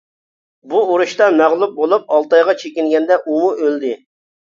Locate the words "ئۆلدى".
3.57-3.97